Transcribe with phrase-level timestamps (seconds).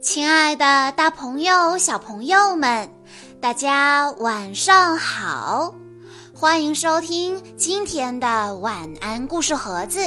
[0.00, 2.90] 亲爱的，大朋友、小朋友们，
[3.38, 5.74] 大家晚上好！
[6.34, 10.00] 欢迎收听今天的晚安故事盒子，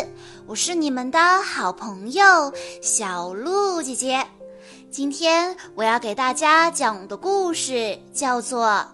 [0.47, 2.51] 我是你们的好朋友
[2.81, 4.25] 小鹿姐姐。
[4.89, 8.65] 今天我要给大家讲的故事叫做《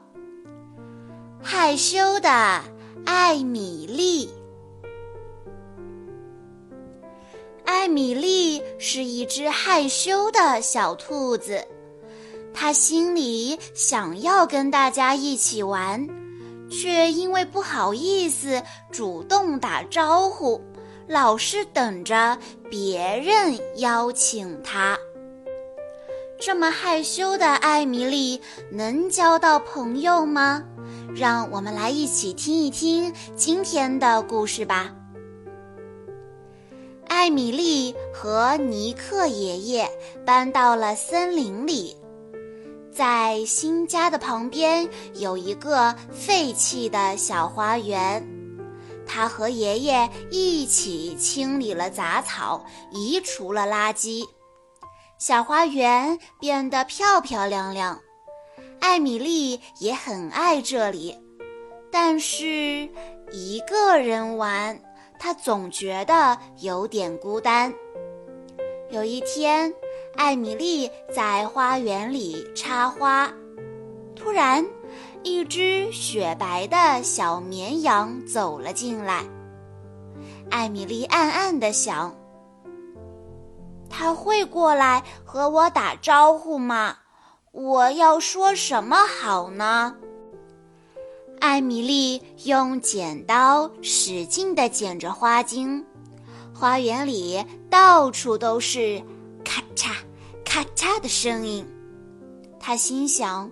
[1.41, 2.29] 害羞的
[3.05, 4.27] 艾米丽》。
[7.69, 11.63] 艾米丽是一只害羞的小兔子，
[12.51, 16.09] 她心里想要跟大家一起玩，
[16.67, 18.59] 却因为不好意思
[18.91, 20.59] 主动打招呼，
[21.07, 22.39] 老是等着
[22.71, 24.97] 别人邀请她。
[26.39, 30.63] 这么害羞的艾米丽能交到朋友吗？
[31.15, 34.91] 让我们来一起听一听今天的故事吧。
[37.09, 39.89] 艾米丽和尼克爷爷
[40.25, 41.97] 搬到了森林里，
[42.91, 48.25] 在新家的旁边有一个废弃的小花园。
[49.05, 54.23] 他和爷爷一起清理了杂草，移除了垃圾，
[55.17, 57.99] 小花园变得漂漂亮亮。
[58.79, 61.17] 艾米丽也很爱这里，
[61.91, 62.87] 但是
[63.31, 64.79] 一个人玩。
[65.19, 67.73] 他总觉得有点孤单。
[68.89, 69.71] 有一天，
[70.15, 73.31] 艾米丽在花园里插花，
[74.15, 74.65] 突然，
[75.21, 79.23] 一只雪白的小绵羊走了进来。
[80.49, 82.15] 艾米丽暗暗地想
[83.87, 86.97] ：“他会过来和我打招呼吗？
[87.51, 89.95] 我要说什么好呢？”
[91.39, 95.85] 艾米丽用剪刀使劲地剪着花茎，
[96.53, 99.01] 花园里到处都是
[99.43, 99.91] 咔嚓
[100.43, 101.65] 咔嚓的声音。
[102.59, 103.49] 她心想：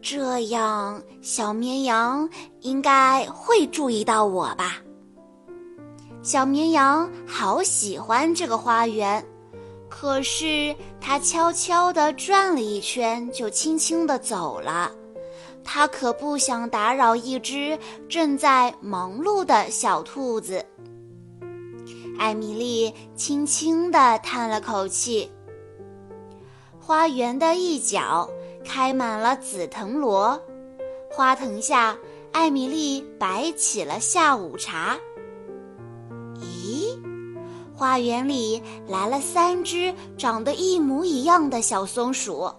[0.00, 2.28] 这样小绵羊
[2.60, 4.78] 应该会注意到我吧？
[6.22, 9.24] 小绵羊好喜欢这个花园，
[9.88, 14.92] 可是它悄悄地转了一圈，就轻轻地走了。
[15.64, 17.78] 他可不想打扰一只
[18.08, 20.64] 正在忙碌的小兔子。
[22.18, 25.30] 艾米丽轻轻地叹了口气。
[26.78, 28.28] 花园的一角
[28.64, 30.40] 开满了紫藤萝，
[31.10, 31.96] 花藤下，
[32.32, 34.98] 艾米丽摆起了下午茶。
[36.40, 36.98] 咦，
[37.74, 42.52] 花园里来了三只长得一模一样的小松鼠。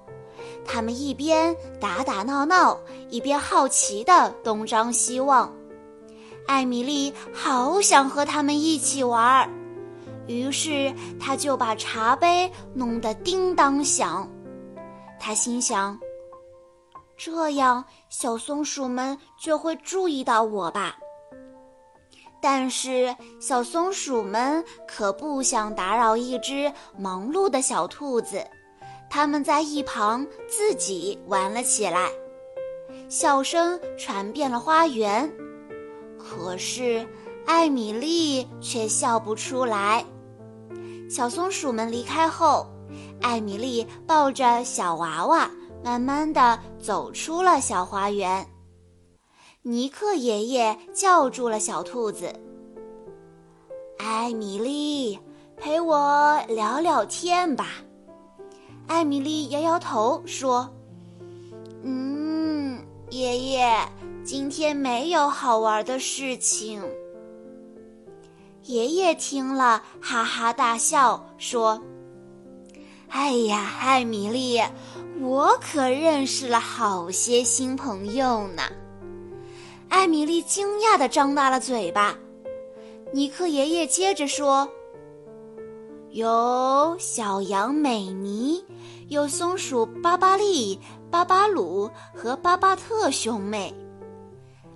[0.65, 2.79] 他们一边打打闹闹，
[3.09, 5.53] 一边好奇地东张西望。
[6.47, 9.49] 艾米丽好想和他们一起玩儿，
[10.27, 14.29] 于是她就把茶杯弄得叮当响。
[15.19, 15.97] 她心想：
[17.15, 20.97] 这样小松鼠们就会注意到我吧。
[22.41, 28.45] 但是小松鼠们可不想打扰一只忙碌的小兔子。
[29.15, 32.09] 他们在一旁自己玩了起来，
[33.07, 35.31] 笑声传遍了花园。
[36.17, 37.07] 可是
[37.45, 40.03] 艾米丽却笑不出来。
[41.07, 42.65] 小松鼠们离开后，
[43.21, 45.51] 艾米丽抱着小娃娃，
[45.83, 48.43] 慢慢的走出了小花园。
[49.61, 52.33] 尼克爷爷叫住了小兔子
[53.99, 55.19] ：“艾米丽，
[55.55, 57.67] 陪我聊聊天吧。”
[58.87, 60.69] 艾米丽摇摇头说
[61.83, 62.79] ：“嗯，
[63.09, 63.73] 爷爷，
[64.23, 66.81] 今天没有好玩的事情。”
[68.63, 71.81] 爷爷听了，哈哈大笑说
[73.09, 74.61] ：“哎呀，艾米丽，
[75.19, 78.63] 我可认识了好些新朋友呢。”
[79.89, 82.15] 艾米丽惊讶地张大了嘴巴。
[83.11, 84.69] 尼克爷爷接着说。
[86.13, 88.63] 有小羊美尼，
[89.07, 90.79] 有松鼠巴巴利、
[91.09, 93.73] 巴巴鲁和巴巴特兄妹。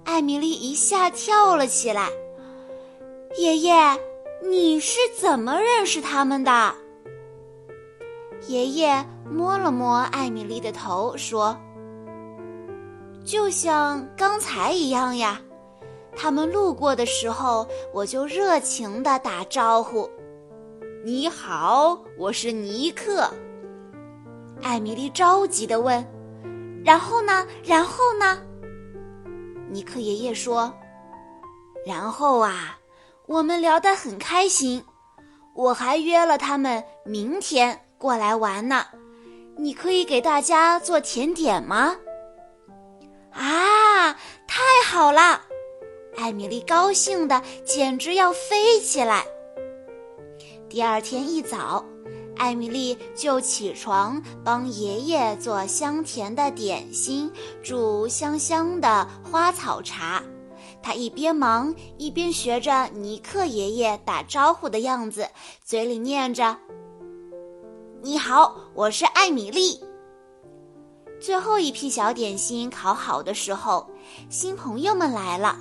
[0.04, 2.10] 艾米丽一下跳了起来。
[3.38, 3.72] 爷爷，
[4.50, 6.74] 你是怎么认识他们的？
[8.48, 11.56] 爷爷摸了摸艾米丽的头，说
[13.24, 15.40] ：“就像刚才一样呀，
[16.16, 20.10] 他们路过的时候，我就热情地打招呼。”
[21.08, 23.34] 你好，我是尼克。
[24.62, 26.06] 艾米丽着急地问
[26.84, 27.48] ：“然后呢？
[27.64, 28.38] 然后呢？”
[29.72, 30.74] 尼克爷爷说
[31.88, 32.78] ：“然后啊，
[33.26, 34.84] 我们聊得很开心，
[35.56, 38.86] 我还约了他们明天过来玩呢。
[39.56, 41.96] 你可以给大家做甜点吗？
[43.32, 44.12] 啊，
[44.46, 45.40] 太好了！
[46.18, 49.26] 艾米丽高兴的简直要飞起来。
[50.70, 51.84] 第二天一早，
[52.36, 57.32] 艾米丽就起床帮爷爷做香甜的点心，
[57.64, 60.22] 煮香香的花草茶。
[60.84, 65.30] 她一边忙一边学着尼克爷爷打招呼的样子，
[65.64, 66.58] 嘴里念着。
[68.02, 69.80] 你好，我是艾米丽。
[71.22, 73.90] 最后一批小点心烤好的时候，
[74.30, 75.58] 新朋友们来了。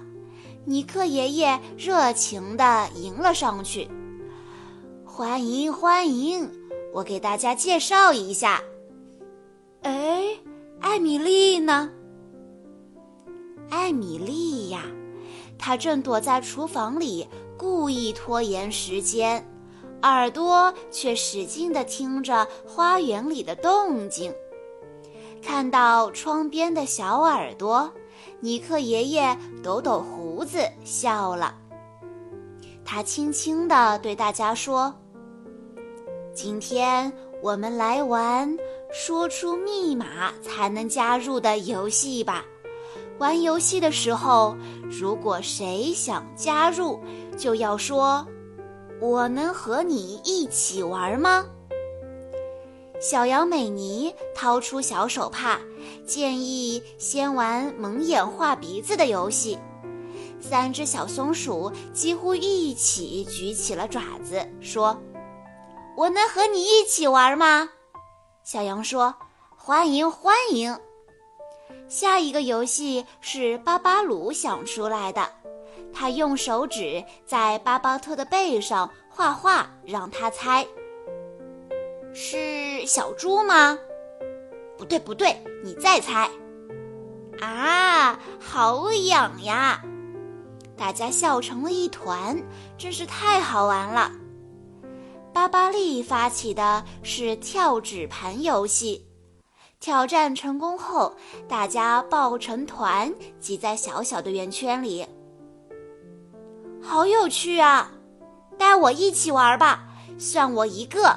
[0.65, 3.89] 尼克爷爷热情地迎了上去，
[5.17, 6.47] 欢迎欢迎！
[6.93, 8.63] 我给大家介绍一下。
[9.81, 10.27] 哎，
[10.79, 11.91] 艾米丽呢？
[13.71, 14.83] 艾米丽呀，
[15.59, 17.27] 她正躲在厨房里，
[17.57, 19.43] 故意拖延时间。
[20.03, 24.31] 耳朵却使劲地听着花园里的动静，
[25.43, 27.91] 看到窗边的小耳朵，
[28.41, 31.55] 尼克爷爷抖抖胡子笑了。
[32.85, 34.95] 他轻轻地对大家说
[36.37, 37.11] ：“今天
[37.43, 38.59] 我们来玩
[38.93, 42.45] 说出密码才能加入的游戏吧。
[43.19, 47.01] 玩游戏的时候，如果谁想加入，
[47.39, 48.25] 就要说。”
[49.01, 51.47] 我能和你一起玩吗？
[53.01, 55.59] 小羊美妮掏出小手帕，
[56.07, 59.59] 建议先玩蒙眼画鼻子的游戏。
[60.39, 64.99] 三只小松鼠几乎一起举起了爪子，说
[65.97, 67.71] ：“我能和你一起玩吗？”
[68.45, 69.15] 小羊说
[69.57, 70.79] ：“欢迎欢迎。”
[71.89, 75.29] 下一个游戏是巴巴鲁想出来的。
[75.93, 80.67] 他用手指在巴巴特的背上画画，让他猜
[82.13, 83.79] 是小猪吗？
[84.77, 86.29] 不对，不对，你再猜。
[87.41, 89.83] 啊，好痒呀！
[90.77, 92.43] 大家笑成了一团，
[92.77, 94.13] 真是太好玩了。
[95.37, 99.07] 巴巴利发起的是跳纸盘游戏，
[99.79, 101.15] 挑战成功后，
[101.47, 105.07] 大家抱成团，挤在小小的圆圈里。
[106.81, 107.93] 好有趣啊！
[108.57, 109.85] 带我一起玩吧，
[110.17, 111.15] 算我一个。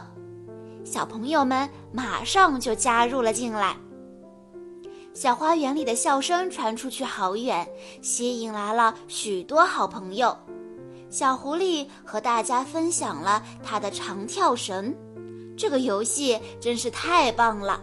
[0.84, 3.78] 小朋友们马上就加入了进来。
[5.14, 7.66] 小花园里的笑声传出去好远，
[8.02, 10.38] 吸引来了许多好朋友。
[11.10, 14.96] 小狐狸和大家分享了他的长跳绳，
[15.58, 17.82] 这个游戏真是太棒了！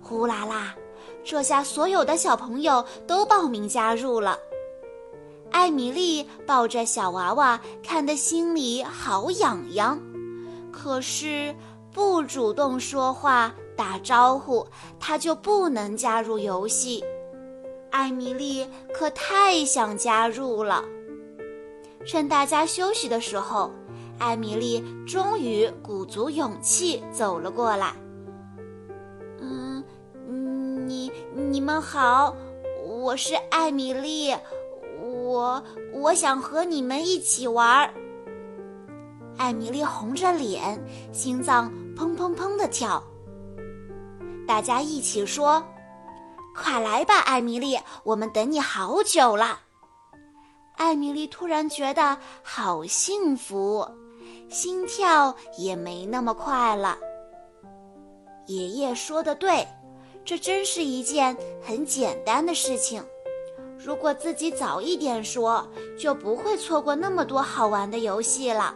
[0.00, 0.74] 呼啦啦，
[1.22, 4.38] 这下所有的小朋友都报名加入了。
[5.50, 10.00] 艾米丽抱着小娃娃，看得心里好痒痒，
[10.72, 11.54] 可是
[11.92, 14.66] 不主动说话打招呼，
[14.98, 17.04] 她就不能加入游戏。
[17.90, 20.82] 艾米丽可太想加入了。
[22.04, 23.70] 趁大家休息的时候，
[24.18, 27.94] 艾米丽终于鼓足勇气走了过来。
[29.40, 29.84] 嗯，
[30.86, 32.34] 你你们好，
[32.84, 34.34] 我是艾米丽。
[35.02, 35.62] 我
[35.92, 37.92] 我想和你们一起玩。
[39.38, 40.78] 艾米丽红着脸，
[41.12, 43.02] 心脏砰砰砰的跳。
[44.46, 45.64] 大家一起说
[46.54, 49.60] ：“快来吧，艾米丽，我们等你好久了。”
[50.82, 53.86] 艾米丽突然觉得好幸福，
[54.48, 56.98] 心跳也没那么快了。
[58.48, 59.64] 爷爷说的对，
[60.24, 63.00] 这真是一件很简单的事情。
[63.78, 65.64] 如果自己早一点说，
[65.96, 68.74] 就不会错过那么多好玩的游戏了。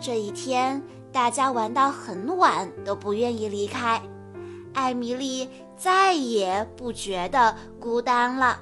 [0.00, 4.00] 这一天，大家玩到很晚都不愿意离开，
[4.72, 8.60] 艾米丽再也不觉得孤单了。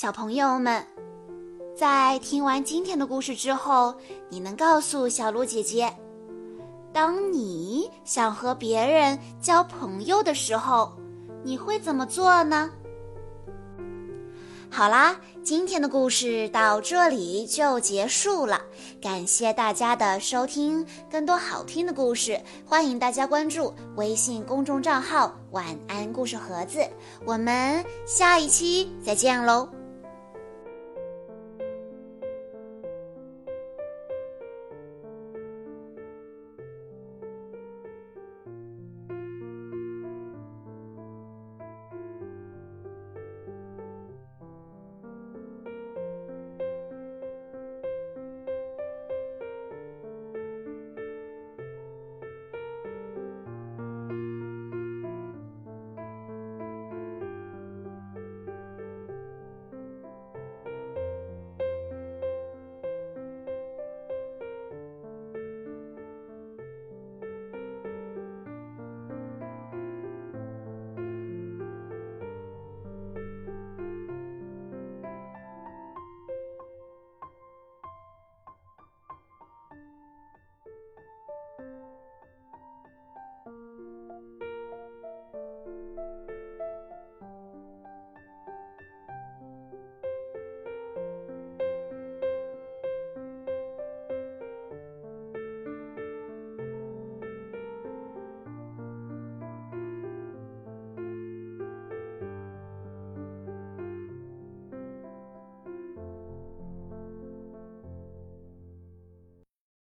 [0.00, 0.82] 小朋友们，
[1.76, 3.94] 在听完今天的故事之后，
[4.30, 5.94] 你能告诉小鹿姐姐，
[6.90, 10.90] 当你想和别人交朋友的时候，
[11.44, 12.70] 你会怎么做呢？
[14.70, 18.58] 好啦，今天的故事到这里就结束了，
[19.02, 20.82] 感谢大家的收听。
[21.10, 26.78] 更多好听的故事，欢迎大家关注微信公众账号“晚安故事盒子”。
[27.26, 29.68] 我们下一期再见喽！